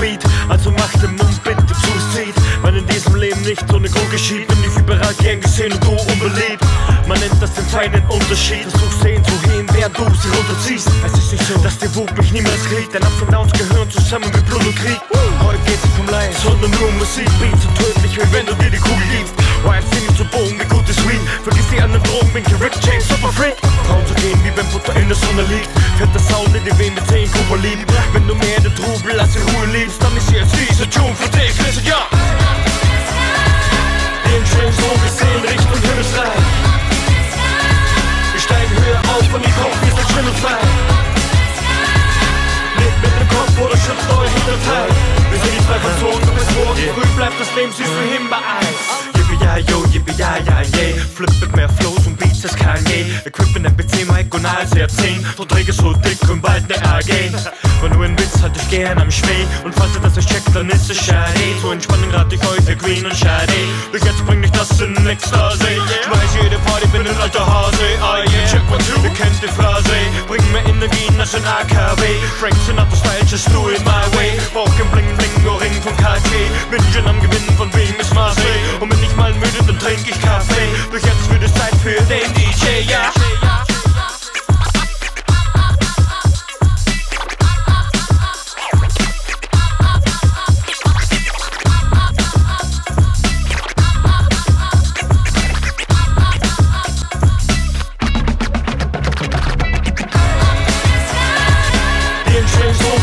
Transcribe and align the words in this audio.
Beat. 0.00 0.22
Also 0.48 0.70
mach 0.70 0.90
den 1.00 1.14
Mund 1.16 1.44
bitte 1.44 1.66
zu, 1.66 1.92
zieht. 2.14 2.34
Man 2.62 2.74
in 2.74 2.86
diesem 2.86 3.14
Leben 3.16 3.42
nicht 3.42 3.62
ohne 3.72 3.88
Grund 3.90 4.10
geschieht. 4.10 4.48
Bin 4.48 4.56
ich 4.64 4.74
überall 4.78 5.12
gern 5.20 5.38
gesehen 5.38 5.72
und 5.72 5.84
du 5.84 5.90
unbeliebt. 5.90 6.64
Man 7.06 7.20
nennt 7.20 7.34
das 7.40 7.52
den 7.52 7.64
feinen 7.66 8.02
Unterschied. 8.08 8.70
Versuch 8.70 9.02
sehen 9.02 9.22
zu 9.24 9.50
heben, 9.50 9.68
während 9.74 9.98
du 9.98 10.04
sie 10.04 10.28
runterziehst. 10.28 10.88
Es 11.04 11.12
ist 11.12 11.32
nicht 11.32 11.44
so, 11.46 11.58
dass 11.58 11.76
die 11.76 11.94
Wut 11.94 12.16
mich 12.16 12.32
niemals 12.32 12.64
kriegt. 12.64 12.94
Denn 12.94 13.02
Ups 13.02 13.20
und 13.20 13.32
Downs 13.32 13.52
gehören 13.52 13.90
zusammen 13.90 14.32
wie 14.32 14.40
Blut 14.40 14.64
und 14.64 14.76
Krieg. 14.76 15.00
Heute 15.44 15.58
geht's 15.66 15.84
nicht 15.84 15.98
um 15.98 16.06
Leid, 16.08 16.34
sondern 16.42 16.70
nur 16.70 16.88
um 16.88 16.98
Musik. 16.98 17.28
Beats 17.38 17.62
so 17.64 17.68
tödlich, 17.84 18.16
wie 18.16 18.32
wenn 18.32 18.46
du 18.46 18.54
dir 18.54 18.70
die 18.70 18.78
Kugel 18.78 19.06
gibst. 19.12 19.34
Der 26.64 26.68
Sound 26.68 26.68
in 26.68 26.76
die 26.76 26.78
Wehen 26.78 26.94
mit 26.94 27.06
10 27.06 27.30
Kuba 27.32 27.56
lieb. 27.56 27.78
Wenn 28.12 28.26
du 28.26 28.34
mehr 28.34 28.60
den 28.60 28.74
Trubel 28.74 29.18
als 29.18 29.36
in 29.36 29.42
Ruhe 29.42 29.66
liebst, 29.66 30.02
dann 30.02 30.16
ist 30.16 30.30
jetzt 30.30 30.54
dieser 30.54 30.88
Tune 30.90 31.14
für 31.14 31.28
dich. 31.30 31.58
Listen, 31.58 31.84
ja! 31.86 32.06
Den 34.24 34.44
Train 34.44 34.72
so 34.72 34.90
gesehen, 35.02 35.42
Richtung 35.42 35.80
Himmelsreich. 35.82 36.42
Wir 38.32 38.40
steigen 38.40 38.74
höher 38.84 39.00
auf 39.14 39.34
und 39.34 39.44
die 39.44 39.52
Kopf, 39.52 39.76
wir 39.82 39.94
sind 39.94 40.10
schwindelfrei. 40.10 40.60
Lebt 42.78 42.98
mit 43.02 43.14
dem 43.20 43.28
Kopf 43.28 43.54
oder 43.60 43.76
schützt 43.76 44.08
euer 44.08 44.28
Hinterteil. 44.28 44.88
Wir 45.30 45.38
sind 45.40 45.52
die 45.52 45.64
zwei 45.66 45.78
von 45.78 45.94
Zonen, 46.00 46.34
bis 46.34 46.48
morgen 46.56 46.82
früh 46.94 47.16
bleibt 47.16 47.40
das 47.40 47.54
Leben 47.54 47.72
süß 47.72 47.86
wie 47.86 48.16
Himbeereis. 48.16 49.12
Yippie 49.16 49.44
ja 49.44 49.56
yo, 49.58 49.84
yippie 49.92 50.14
ja 50.16 50.36
ja 50.38 50.62
yay. 50.76 50.94
Flip 50.98 51.41
Equipment 53.24 53.66
MPC, 53.66 54.06
Mic 54.10 54.34
und 54.34 54.44
als 54.44 54.70
10 54.70 55.24
Verträge 55.36 55.72
so 55.72 55.92
dick 55.92 56.18
und 56.28 56.40
bald 56.40 56.68
ne 56.68 56.76
AG. 56.82 57.10
Und 57.82 57.94
nur 57.94 58.04
ein 58.04 58.18
Witz 58.18 58.40
hatte 58.42 58.58
ich 58.60 58.68
gern 58.70 58.98
am 58.98 59.10
Schmäh. 59.10 59.46
Und 59.64 59.74
falls 59.74 59.94
ihr 59.94 60.00
das 60.00 60.16
nicht 60.16 60.28
checkt, 60.28 60.54
dann 60.54 60.68
ist 60.70 60.90
es 60.90 60.98
schade. 61.04 61.40
Zur 61.60 61.72
Entspannung 61.72 62.10
rate 62.10 62.34
ich 62.34 62.42
euch 62.48 62.64
der 62.64 62.76
Green 62.76 63.04
und 63.04 63.16
Shade. 63.16 63.52
Bis 63.90 64.04
jetzt 64.04 64.24
bring 64.26 64.42
ich 64.42 64.50
das 64.52 64.80
in 64.80 64.94
Ekstase. 65.06 65.66
Schmeiß 66.04 66.32
jede 66.42 66.58
Party, 66.58 66.86
bin 66.88 67.06
ein 67.06 67.16
alter 67.20 67.46
Hase. 67.46 67.88
Ah 68.00 68.18
yeah, 68.18 68.46
check 68.50 68.62
one 68.70 68.78
two. 68.86 69.00
Ihr 69.02 69.10
kennt 69.10 69.42
die 69.42 69.48
Phrase. 69.48 69.96
Bring 70.26 70.42
mir 70.52 70.64
Energien, 70.68 71.16
das 71.18 71.32
sind 71.32 71.46
AKW. 71.46 72.02
Frank 72.38 72.54
Sinatra 72.66 72.96
Style, 72.96 73.26
just 73.26 73.48
do 73.52 73.70
it 73.70 73.84
my 73.84 74.02
way. 74.16 74.32
Brauch 74.52 74.70
kein 74.76 74.88
Bling 74.90 75.16
Bling, 75.16 75.46
Ohrring 75.46 75.74
von 75.82 75.96
KT. 75.96 76.30
Bin 76.70 76.82
schon 76.92 77.06
am 77.06 77.20
Gewinnen, 77.20 77.54
von 77.56 77.72
wem 77.74 77.98
ist 77.98 78.14
Marseille. 78.14 78.62
Und 78.80 78.88
bin 78.88 79.02
ich 79.02 79.14
mal 79.16 79.32
müde, 79.34 79.62
dann 79.66 79.78
trink 79.78 80.06
ich 80.06 80.20
Kaffee. 80.20 80.68
Doch 80.90 81.02
jetzt 81.02 81.30
wird 81.30 81.42
es 81.42 81.54
Zeit 81.54 81.74
für 81.82 82.00
den 82.06 82.41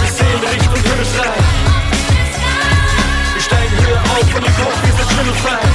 Gesehen, 0.09 0.39
Richtung 0.43 0.83
Himmelsreich. 0.83 1.43
Wir 3.33 3.41
steigen 3.41 3.85
höher 3.85 4.01
auf 4.01 4.35
und 4.35 4.45
die 4.45 4.51
Kopf, 4.51 4.83
wir 4.83 4.93
sind 4.93 5.11
schwindelfrei. 5.11 5.68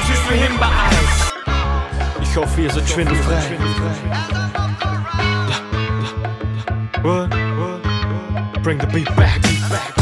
Bleibt 0.00 0.08
das 0.08 0.08
Leben 0.08 0.08
süß 0.08 0.30
wie 0.30 0.38
Himbeereis. 0.38 1.32
Ich 2.22 2.36
hoffe, 2.36 2.60
ihr 2.60 2.70
seid 2.70 2.88
schwindelfrei. 2.88 3.58
What? 7.02 7.30
Bring 8.62 8.78
the 8.80 8.86
beat 8.86 9.16
back. 9.16 9.99